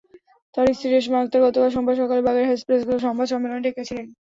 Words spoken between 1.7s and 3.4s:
সোমবার সকালে বাগেরহাট প্রেসক্লাবে সংবাদ